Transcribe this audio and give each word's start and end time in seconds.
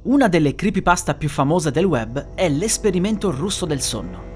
Una 0.00 0.28
delle 0.28 0.54
creepypasta 0.54 1.14
più 1.14 1.28
famose 1.28 1.72
del 1.72 1.84
web 1.84 2.28
è 2.34 2.48
l'esperimento 2.48 3.32
russo 3.32 3.66
del 3.66 3.80
sonno. 3.80 4.26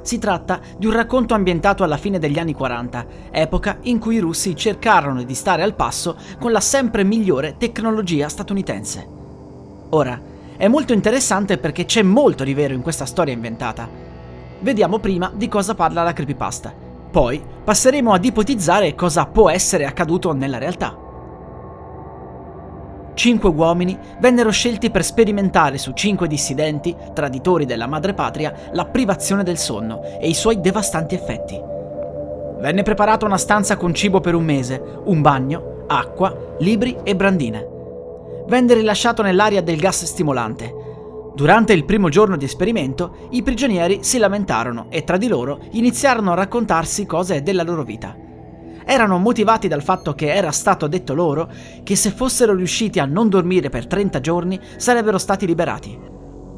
Si 0.00 0.18
tratta 0.18 0.60
di 0.78 0.86
un 0.86 0.92
racconto 0.92 1.34
ambientato 1.34 1.84
alla 1.84 1.98
fine 1.98 2.18
degli 2.18 2.38
anni 2.38 2.54
40, 2.54 3.06
epoca 3.30 3.78
in 3.82 3.98
cui 3.98 4.16
i 4.16 4.20
russi 4.20 4.56
cercarono 4.56 5.22
di 5.22 5.34
stare 5.34 5.62
al 5.62 5.74
passo 5.74 6.16
con 6.40 6.52
la 6.52 6.60
sempre 6.60 7.04
migliore 7.04 7.56
tecnologia 7.58 8.30
statunitense. 8.30 9.06
Ora, 9.90 10.18
è 10.56 10.68
molto 10.68 10.94
interessante 10.94 11.58
perché 11.58 11.84
c'è 11.84 12.02
molto 12.02 12.42
di 12.42 12.54
vero 12.54 12.72
in 12.72 12.80
questa 12.80 13.04
storia 13.04 13.34
inventata. 13.34 13.86
Vediamo 14.60 14.98
prima 15.00 15.30
di 15.34 15.48
cosa 15.48 15.74
parla 15.74 16.02
la 16.02 16.14
creepypasta, 16.14 16.72
poi 17.10 17.42
passeremo 17.62 18.14
ad 18.14 18.24
ipotizzare 18.24 18.94
cosa 18.94 19.26
può 19.26 19.50
essere 19.50 19.84
accaduto 19.84 20.32
nella 20.32 20.56
realtà. 20.56 21.03
Cinque 23.14 23.48
uomini 23.48 23.96
vennero 24.18 24.50
scelti 24.50 24.90
per 24.90 25.04
sperimentare 25.04 25.78
su 25.78 25.92
cinque 25.92 26.26
dissidenti, 26.26 26.94
traditori 27.14 27.64
della 27.64 27.86
madrepatria, 27.86 28.52
la 28.72 28.86
privazione 28.86 29.44
del 29.44 29.56
sonno 29.56 30.02
e 30.20 30.28
i 30.28 30.34
suoi 30.34 30.60
devastanti 30.60 31.14
effetti. 31.14 31.60
Venne 32.58 32.82
preparata 32.82 33.24
una 33.24 33.38
stanza 33.38 33.76
con 33.76 33.94
cibo 33.94 34.20
per 34.20 34.34
un 34.34 34.44
mese, 34.44 34.82
un 35.04 35.20
bagno, 35.20 35.84
acqua, 35.86 36.56
libri 36.58 36.96
e 37.04 37.14
brandine. 37.14 37.68
Venne 38.48 38.74
rilasciato 38.74 39.22
nell'aria 39.22 39.62
del 39.62 39.78
gas 39.78 40.04
stimolante. 40.04 40.82
Durante 41.34 41.72
il 41.72 41.84
primo 41.84 42.08
giorno 42.08 42.36
di 42.36 42.44
esperimento, 42.44 43.28
i 43.30 43.42
prigionieri 43.42 44.02
si 44.02 44.18
lamentarono 44.18 44.86
e 44.88 45.04
tra 45.04 45.16
di 45.16 45.28
loro 45.28 45.60
iniziarono 45.70 46.32
a 46.32 46.36
raccontarsi 46.36 47.06
cose 47.06 47.42
della 47.42 47.62
loro 47.62 47.82
vita 47.84 48.23
erano 48.84 49.18
motivati 49.18 49.68
dal 49.68 49.82
fatto 49.82 50.14
che 50.14 50.32
era 50.32 50.50
stato 50.50 50.86
detto 50.86 51.14
loro 51.14 51.50
che 51.82 51.96
se 51.96 52.10
fossero 52.10 52.54
riusciti 52.54 52.98
a 52.98 53.04
non 53.04 53.28
dormire 53.28 53.70
per 53.70 53.86
30 53.86 54.20
giorni 54.20 54.60
sarebbero 54.76 55.18
stati 55.18 55.46
liberati. 55.46 55.98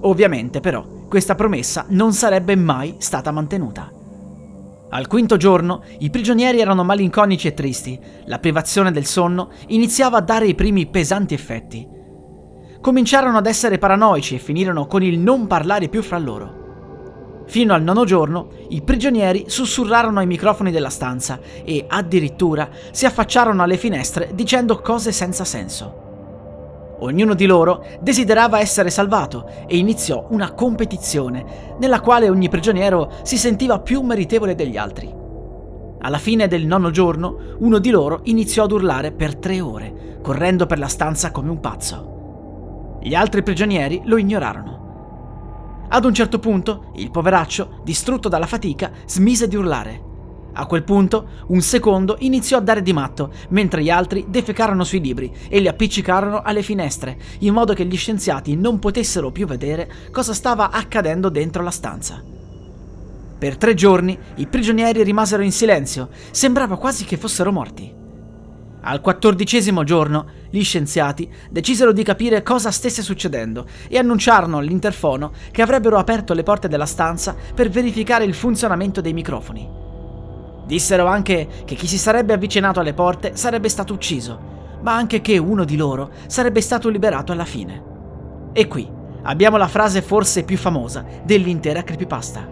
Ovviamente 0.02 0.60
però 0.60 0.84
questa 1.08 1.34
promessa 1.34 1.86
non 1.88 2.12
sarebbe 2.12 2.56
mai 2.56 2.96
stata 2.98 3.30
mantenuta. 3.30 3.90
Al 4.88 5.08
quinto 5.08 5.36
giorno 5.36 5.82
i 5.98 6.10
prigionieri 6.10 6.60
erano 6.60 6.84
malinconici 6.84 7.48
e 7.48 7.54
tristi, 7.54 7.98
la 8.26 8.38
privazione 8.38 8.92
del 8.92 9.04
sonno 9.04 9.50
iniziava 9.68 10.18
a 10.18 10.22
dare 10.22 10.46
i 10.46 10.54
primi 10.54 10.86
pesanti 10.86 11.34
effetti. 11.34 11.86
Cominciarono 12.80 13.38
ad 13.38 13.46
essere 13.46 13.78
paranoici 13.78 14.36
e 14.36 14.38
finirono 14.38 14.86
con 14.86 15.02
il 15.02 15.18
non 15.18 15.48
parlare 15.48 15.88
più 15.88 16.02
fra 16.02 16.18
loro. 16.18 16.65
Fino 17.46 17.74
al 17.74 17.82
nono 17.82 18.04
giorno, 18.04 18.48
i 18.68 18.82
prigionieri 18.82 19.44
sussurrarono 19.46 20.18
ai 20.18 20.26
microfoni 20.26 20.72
della 20.72 20.90
stanza 20.90 21.38
e 21.64 21.84
addirittura 21.88 22.68
si 22.90 23.06
affacciarono 23.06 23.62
alle 23.62 23.76
finestre 23.76 24.30
dicendo 24.34 24.80
cose 24.80 25.12
senza 25.12 25.44
senso. 25.44 26.04
Ognuno 26.98 27.34
di 27.34 27.46
loro 27.46 27.84
desiderava 28.00 28.58
essere 28.58 28.90
salvato 28.90 29.48
e 29.66 29.76
iniziò 29.76 30.26
una 30.30 30.52
competizione 30.52 31.76
nella 31.78 32.00
quale 32.00 32.28
ogni 32.28 32.48
prigioniero 32.48 33.12
si 33.22 33.36
sentiva 33.36 33.78
più 33.78 34.00
meritevole 34.00 34.54
degli 34.54 34.76
altri. 34.76 35.14
Alla 36.00 36.18
fine 36.18 36.48
del 36.48 36.66
nono 36.66 36.90
giorno, 36.90 37.36
uno 37.58 37.78
di 37.78 37.90
loro 37.90 38.20
iniziò 38.24 38.64
ad 38.64 38.72
urlare 38.72 39.12
per 39.12 39.36
tre 39.36 39.60
ore, 39.60 40.18
correndo 40.22 40.66
per 40.66 40.78
la 40.78 40.88
stanza 40.88 41.30
come 41.30 41.50
un 41.50 41.60
pazzo. 41.60 42.98
Gli 43.02 43.14
altri 43.14 43.42
prigionieri 43.42 44.02
lo 44.04 44.16
ignorarono. 44.16 44.85
Ad 45.88 46.04
un 46.04 46.12
certo 46.12 46.38
punto, 46.38 46.92
il 46.96 47.10
poveraccio, 47.10 47.80
distrutto 47.84 48.28
dalla 48.28 48.46
fatica, 48.46 48.90
smise 49.06 49.46
di 49.46 49.56
urlare. 49.56 50.02
A 50.58 50.66
quel 50.66 50.84
punto, 50.84 51.28
un 51.48 51.60
secondo 51.60 52.16
iniziò 52.20 52.56
a 52.56 52.62
dare 52.62 52.82
di 52.82 52.92
matto, 52.92 53.30
mentre 53.50 53.82
gli 53.82 53.90
altri 53.90 54.24
defecarono 54.28 54.84
sui 54.84 55.00
libri 55.00 55.30
e 55.48 55.60
li 55.60 55.68
appiccicarono 55.68 56.40
alle 56.42 56.62
finestre, 56.62 57.18
in 57.40 57.52
modo 57.52 57.74
che 57.74 57.84
gli 57.84 57.96
scienziati 57.96 58.56
non 58.56 58.78
potessero 58.78 59.30
più 59.30 59.46
vedere 59.46 59.90
cosa 60.10 60.32
stava 60.32 60.70
accadendo 60.70 61.28
dentro 61.28 61.62
la 61.62 61.70
stanza. 61.70 62.22
Per 63.38 63.56
tre 63.58 63.74
giorni 63.74 64.18
i 64.36 64.46
prigionieri 64.46 65.02
rimasero 65.02 65.42
in 65.42 65.52
silenzio, 65.52 66.08
sembrava 66.30 66.78
quasi 66.78 67.04
che 67.04 67.18
fossero 67.18 67.52
morti. 67.52 67.95
Al 68.88 69.00
quattordicesimo 69.00 69.82
giorno, 69.82 70.26
gli 70.48 70.62
scienziati 70.62 71.28
decisero 71.50 71.90
di 71.90 72.04
capire 72.04 72.44
cosa 72.44 72.70
stesse 72.70 73.02
succedendo 73.02 73.66
e 73.88 73.98
annunciarono 73.98 74.58
all'interfono 74.58 75.32
che 75.50 75.60
avrebbero 75.60 75.98
aperto 75.98 76.34
le 76.34 76.44
porte 76.44 76.68
della 76.68 76.86
stanza 76.86 77.34
per 77.52 77.68
verificare 77.68 78.24
il 78.24 78.32
funzionamento 78.32 79.00
dei 79.00 79.12
microfoni. 79.12 79.68
Dissero 80.66 81.06
anche 81.06 81.48
che 81.64 81.74
chi 81.74 81.88
si 81.88 81.98
sarebbe 81.98 82.32
avvicinato 82.32 82.78
alle 82.78 82.94
porte 82.94 83.34
sarebbe 83.34 83.68
stato 83.68 83.92
ucciso, 83.92 84.78
ma 84.82 84.94
anche 84.94 85.20
che 85.20 85.36
uno 85.36 85.64
di 85.64 85.76
loro 85.76 86.12
sarebbe 86.28 86.60
stato 86.60 86.88
liberato 86.88 87.32
alla 87.32 87.44
fine. 87.44 87.82
E 88.52 88.68
qui 88.68 88.88
abbiamo 89.22 89.56
la 89.56 89.66
frase 89.66 90.00
forse 90.00 90.44
più 90.44 90.56
famosa 90.56 91.04
dell'intera 91.24 91.82
creepypasta. 91.82 92.48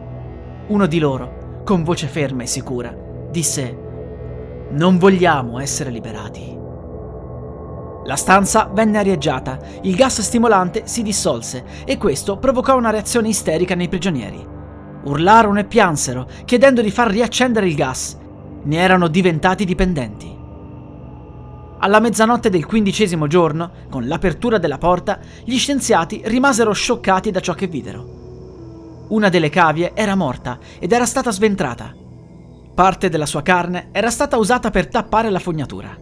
Uno 0.66 0.87
di 0.87 0.99
loro, 0.99 1.62
con 1.65 1.84
voce 1.84 2.09
ferma 2.09 2.43
e 2.43 2.47
sicura, 2.47 2.93
disse 3.31 3.84
non 4.74 4.98
vogliamo 4.98 5.58
essere 5.60 5.90
liberati. 5.90 6.52
La 8.06 8.16
stanza 8.16 8.70
venne 8.72 8.98
arieggiata, 8.98 9.58
il 9.82 9.94
gas 9.94 10.20
stimolante 10.20 10.82
si 10.86 11.02
dissolse 11.02 11.64
e 11.84 11.96
questo 11.96 12.36
provocò 12.38 12.76
una 12.76 12.90
reazione 12.90 13.28
isterica 13.28 13.74
nei 13.74 13.88
prigionieri. 13.88 14.46
Urlarono 15.04 15.60
e 15.60 15.64
piansero, 15.64 16.28
chiedendo 16.44 16.82
di 16.82 16.90
far 16.90 17.10
riaccendere 17.10 17.66
il 17.66 17.74
gas. 17.74 18.18
Ne 18.64 18.76
erano 18.76 19.08
diventati 19.08 19.64
dipendenti. 19.64 20.32
Alla 21.78 22.00
mezzanotte 22.00 22.50
del 22.50 22.66
quindicesimo 22.66 23.26
giorno, 23.26 23.70
con 23.91 24.06
l'apertura 24.06 24.58
della 24.58 24.78
porta, 24.78 25.18
gli 25.44 25.56
scienziati 25.56 26.22
rimasero 26.24 26.72
scioccati 26.72 27.30
da 27.30 27.41
ciò 27.41 27.54
che 27.54 27.66
videro. 27.66 29.06
Una 29.08 29.28
delle 29.28 29.50
cavie 29.50 29.92
era 29.94 30.14
morta 30.14 30.58
ed 30.78 30.92
era 30.92 31.04
stata 31.04 31.30
sventrata. 31.30 32.03
Parte 32.74 33.08
della 33.08 33.26
sua 33.26 33.42
carne 33.42 33.90
era 33.92 34.10
stata 34.10 34.36
usata 34.36 34.70
per 34.70 34.88
tappare 34.88 35.30
la 35.30 35.38
fognatura. 35.38 35.96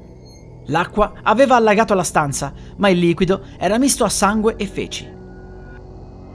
L'acqua 0.66 1.12
aveva 1.22 1.56
allagato 1.56 1.92
la 1.92 2.02
stanza, 2.02 2.54
ma 2.76 2.88
il 2.88 2.98
liquido 2.98 3.42
era 3.58 3.76
misto 3.76 4.04
a 4.04 4.08
sangue 4.08 4.56
e 4.56 4.66
feci. 4.66 5.06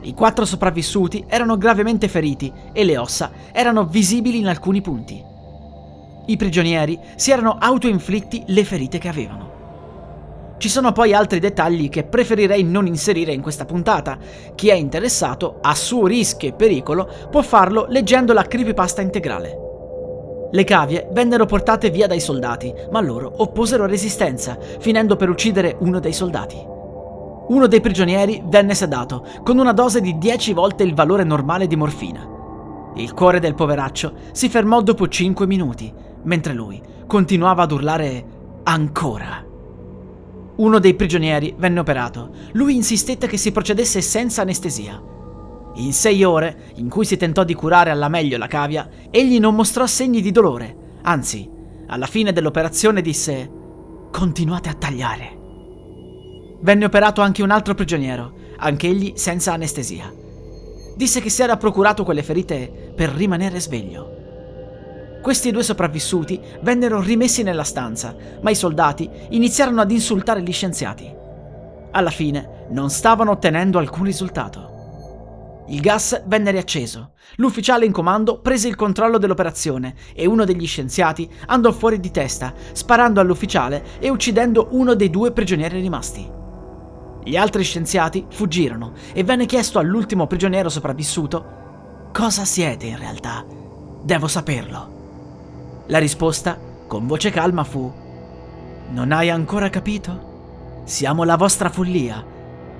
I 0.02 0.14
quattro 0.14 0.44
sopravvissuti 0.44 1.24
erano 1.26 1.58
gravemente 1.58 2.06
feriti 2.06 2.52
e 2.72 2.84
le 2.84 2.96
ossa 2.96 3.32
erano 3.50 3.86
visibili 3.86 4.38
in 4.38 4.46
alcuni 4.46 4.80
punti. 4.80 5.20
I 6.26 6.36
prigionieri 6.36 6.96
si 7.16 7.32
erano 7.32 7.56
autoinflitti 7.58 8.44
le 8.46 8.64
ferite 8.64 8.98
che 8.98 9.08
avevano. 9.08 9.56
Ci 10.58 10.68
sono 10.68 10.92
poi 10.92 11.14
altri 11.14 11.40
dettagli 11.40 11.88
che 11.88 12.04
preferirei 12.04 12.62
non 12.62 12.86
inserire 12.86 13.32
in 13.32 13.40
questa 13.40 13.64
puntata. 13.64 14.16
Chi 14.54 14.68
è 14.68 14.74
interessato, 14.74 15.58
a 15.62 15.74
suo 15.74 16.06
rischio 16.06 16.48
e 16.48 16.52
pericolo, 16.52 17.10
può 17.28 17.42
farlo 17.42 17.86
leggendo 17.88 18.32
la 18.32 18.42
creepypasta 18.42 19.00
integrale. 19.02 19.66
Le 20.50 20.64
cavie 20.64 21.08
vennero 21.12 21.44
portate 21.44 21.90
via 21.90 22.06
dai 22.06 22.20
soldati, 22.20 22.72
ma 22.90 23.00
loro 23.00 23.30
opposero 23.36 23.84
resistenza, 23.84 24.58
finendo 24.78 25.16
per 25.16 25.28
uccidere 25.28 25.76
uno 25.80 26.00
dei 26.00 26.14
soldati. 26.14 26.56
Uno 27.48 27.66
dei 27.66 27.80
prigionieri 27.80 28.42
venne 28.46 28.74
sedato, 28.74 29.26
con 29.42 29.58
una 29.58 29.72
dose 29.72 30.00
di 30.00 30.16
10 30.16 30.54
volte 30.54 30.84
il 30.84 30.94
valore 30.94 31.24
normale 31.24 31.66
di 31.66 31.76
morfina. 31.76 32.26
Il 32.94 33.12
cuore 33.12 33.40
del 33.40 33.54
poveraccio 33.54 34.12
si 34.32 34.48
fermò 34.48 34.80
dopo 34.80 35.06
5 35.06 35.46
minuti, 35.46 35.92
mentre 36.22 36.54
lui 36.54 36.80
continuava 37.06 37.62
ad 37.62 37.72
urlare 37.72 38.24
ancora. 38.64 39.44
Uno 40.56 40.78
dei 40.78 40.94
prigionieri 40.94 41.54
venne 41.56 41.80
operato. 41.80 42.30
Lui 42.52 42.74
insistette 42.74 43.26
che 43.26 43.36
si 43.36 43.52
procedesse 43.52 44.00
senza 44.00 44.42
anestesia. 44.42 45.00
In 45.78 45.92
sei 45.92 46.24
ore, 46.24 46.72
in 46.76 46.88
cui 46.88 47.04
si 47.04 47.16
tentò 47.16 47.44
di 47.44 47.54
curare 47.54 47.90
alla 47.90 48.08
meglio 48.08 48.36
la 48.36 48.48
cavia, 48.48 48.88
egli 49.10 49.38
non 49.38 49.54
mostrò 49.54 49.86
segni 49.86 50.20
di 50.20 50.32
dolore, 50.32 50.98
anzi, 51.02 51.48
alla 51.86 52.06
fine 52.06 52.32
dell'operazione 52.32 53.00
disse 53.00 53.50
Continuate 54.10 54.68
a 54.68 54.74
tagliare. 54.74 55.36
Venne 56.60 56.84
operato 56.84 57.20
anche 57.20 57.42
un 57.42 57.50
altro 57.50 57.74
prigioniero, 57.74 58.32
anch'egli 58.56 59.12
senza 59.14 59.52
anestesia. 59.52 60.12
Disse 60.96 61.20
che 61.20 61.30
si 61.30 61.42
era 61.42 61.56
procurato 61.56 62.02
quelle 62.02 62.24
ferite 62.24 62.92
per 62.96 63.10
rimanere 63.10 63.60
sveglio. 63.60 64.16
Questi 65.22 65.52
due 65.52 65.62
sopravvissuti 65.62 66.40
vennero 66.62 67.00
rimessi 67.00 67.44
nella 67.44 67.62
stanza, 67.62 68.16
ma 68.40 68.50
i 68.50 68.56
soldati 68.56 69.08
iniziarono 69.30 69.80
ad 69.80 69.92
insultare 69.92 70.42
gli 70.42 70.52
scienziati. 70.52 71.08
Alla 71.92 72.10
fine 72.10 72.66
non 72.70 72.90
stavano 72.90 73.30
ottenendo 73.30 73.78
alcun 73.78 74.04
risultato. 74.04 74.67
Il 75.70 75.80
gas 75.80 76.22
venne 76.26 76.50
riacceso. 76.50 77.12
L'ufficiale 77.36 77.84
in 77.84 77.92
comando 77.92 78.40
prese 78.40 78.68
il 78.68 78.74
controllo 78.74 79.18
dell'operazione 79.18 79.94
e 80.14 80.26
uno 80.26 80.46
degli 80.46 80.66
scienziati 80.66 81.28
andò 81.46 81.72
fuori 81.72 82.00
di 82.00 82.10
testa, 82.10 82.54
sparando 82.72 83.20
all'ufficiale 83.20 83.84
e 83.98 84.08
uccidendo 84.08 84.68
uno 84.70 84.94
dei 84.94 85.10
due 85.10 85.30
prigionieri 85.30 85.78
rimasti. 85.80 86.26
Gli 87.22 87.36
altri 87.36 87.64
scienziati 87.64 88.24
fuggirono 88.30 88.92
e 89.12 89.22
venne 89.24 89.44
chiesto 89.44 89.78
all'ultimo 89.78 90.26
prigioniero 90.26 90.70
sopravvissuto 90.70 91.56
Cosa 92.12 92.46
siete 92.46 92.86
in 92.86 92.98
realtà? 92.98 93.44
Devo 94.02 94.26
saperlo. 94.26 95.84
La 95.88 95.98
risposta, 95.98 96.58
con 96.86 97.06
voce 97.06 97.30
calma, 97.30 97.64
fu 97.64 97.92
Non 98.88 99.12
hai 99.12 99.28
ancora 99.28 99.68
capito? 99.68 100.82
Siamo 100.84 101.24
la 101.24 101.36
vostra 101.36 101.68
follia 101.68 102.36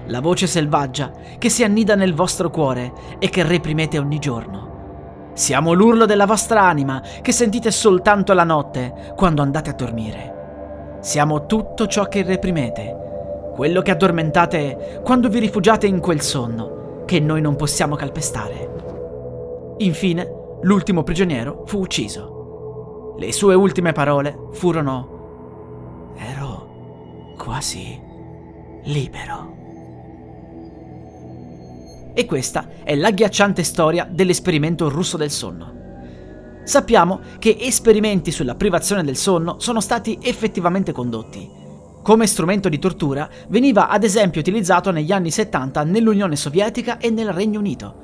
la 0.08 0.20
voce 0.20 0.46
selvaggia 0.46 1.12
che 1.38 1.48
si 1.48 1.64
annida 1.64 1.94
nel 1.94 2.14
vostro 2.14 2.50
cuore 2.50 2.92
e 3.18 3.28
che 3.28 3.42
reprimete 3.42 3.98
ogni 3.98 4.18
giorno. 4.18 5.30
Siamo 5.34 5.72
l'urlo 5.72 6.04
della 6.04 6.26
vostra 6.26 6.62
anima 6.62 7.00
che 7.22 7.32
sentite 7.32 7.70
soltanto 7.70 8.32
la 8.32 8.44
notte 8.44 9.12
quando 9.14 9.42
andate 9.42 9.70
a 9.70 9.74
dormire. 9.74 10.98
Siamo 11.00 11.46
tutto 11.46 11.86
ciò 11.86 12.06
che 12.06 12.22
reprimete, 12.22 13.52
quello 13.54 13.82
che 13.82 13.92
addormentate 13.92 15.00
quando 15.04 15.28
vi 15.28 15.38
rifugiate 15.38 15.86
in 15.86 16.00
quel 16.00 16.20
sonno 16.20 17.04
che 17.04 17.20
noi 17.20 17.40
non 17.40 17.56
possiamo 17.56 17.94
calpestare. 17.94 18.70
Infine, 19.78 20.32
l'ultimo 20.62 21.04
prigioniero 21.04 21.62
fu 21.66 21.78
ucciso. 21.78 23.14
Le 23.18 23.32
sue 23.32 23.54
ultime 23.54 23.92
parole 23.92 24.36
furono 24.52 25.16
Ero 26.16 27.34
quasi 27.36 28.00
libero. 28.84 29.57
E 32.18 32.26
questa 32.26 32.66
è 32.82 32.96
l'agghiacciante 32.96 33.62
storia 33.62 34.04
dell'esperimento 34.10 34.88
russo 34.88 35.16
del 35.16 35.30
sonno. 35.30 36.62
Sappiamo 36.64 37.20
che 37.38 37.56
esperimenti 37.60 38.32
sulla 38.32 38.56
privazione 38.56 39.04
del 39.04 39.14
sonno 39.14 39.60
sono 39.60 39.80
stati 39.80 40.18
effettivamente 40.20 40.90
condotti. 40.90 41.48
Come 42.02 42.26
strumento 42.26 42.68
di 42.68 42.80
tortura 42.80 43.28
veniva 43.46 43.86
ad 43.88 44.02
esempio 44.02 44.40
utilizzato 44.40 44.90
negli 44.90 45.12
anni 45.12 45.30
70 45.30 45.84
nell'Unione 45.84 46.34
Sovietica 46.34 46.98
e 46.98 47.10
nel 47.10 47.32
Regno 47.32 47.60
Unito. 47.60 47.94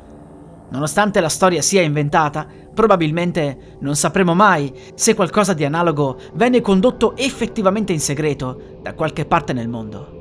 Nonostante 0.71 1.19
la 1.19 1.29
storia 1.29 1.61
sia 1.61 1.83
inventata, 1.83 2.47
probabilmente 2.73 3.79
non 3.81 3.97
sapremo 3.97 4.33
mai 4.33 4.73
se 4.95 5.17
qualcosa 5.17 5.55
di 5.55 5.65
analogo 5.65 6.21
venne 6.35 6.61
condotto 6.61 7.17
effettivamente 7.17 7.93
in 7.93 7.99
segreto 7.99 8.79
da 8.81 8.95
qualche 8.95 9.25
parte 9.25 9.53
nel 9.53 9.67
mondo. 9.67 10.14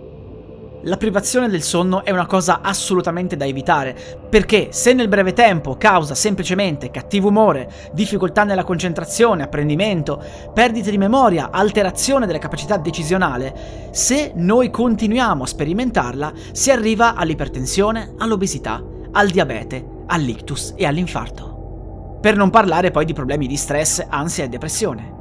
La 0.86 0.98
privazione 0.98 1.48
del 1.48 1.62
sonno 1.62 2.04
è 2.04 2.12
una 2.12 2.26
cosa 2.26 2.60
assolutamente 2.60 3.38
da 3.38 3.46
evitare, 3.46 3.96
perché 4.30 4.68
se 4.72 4.92
nel 4.92 5.08
breve 5.08 5.32
tempo 5.32 5.78
causa 5.78 6.14
semplicemente 6.14 6.92
cattivo 6.92 7.30
umore, 7.30 7.72
difficoltà 7.94 8.44
nella 8.44 8.66
concentrazione, 8.66 9.44
apprendimento, 9.44 10.22
perdite 10.54 10.92
di 10.92 10.98
memoria, 10.98 11.52
alterazione 11.52 12.26
della 12.26 12.38
capacità 12.38 12.76
decisionale, 12.76 13.90
se 13.92 14.34
noi 14.36 14.70
continuiamo 14.70 15.44
a 15.44 15.48
sperimentarla 15.48 16.34
si 16.52 16.70
arriva 16.70 17.16
all'ipertensione, 17.16 18.16
all'obesità, 18.18 18.84
al 19.14 19.30
diabete, 19.30 19.88
all'ictus 20.08 20.74
e 20.76 20.86
all'infarto. 20.86 22.18
Per 22.20 22.36
non 22.36 22.50
parlare 22.50 22.92
poi 22.92 23.06
di 23.06 23.14
problemi 23.14 23.48
di 23.48 23.56
stress, 23.56 24.06
ansia 24.10 24.44
e 24.44 24.50
depressione. 24.50 25.14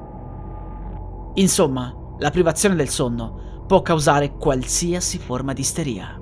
Insomma, 1.34 1.94
la 2.18 2.30
privazione 2.30 2.74
del 2.74 2.88
sonno 2.88 3.41
può 3.66 3.82
causare 3.82 4.32
qualsiasi 4.32 5.18
forma 5.18 5.52
di 5.52 5.60
isteria. 5.60 6.20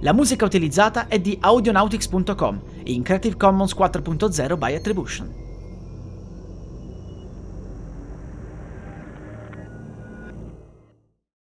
La 0.00 0.12
musica 0.12 0.44
utilizzata 0.44 1.08
è 1.08 1.18
di 1.18 1.36
audionautics.com 1.40 2.60
in 2.84 3.02
Creative 3.02 3.36
Commons 3.36 3.74
4.0 3.74 4.58
by 4.58 4.74
Attribution. 4.74 5.45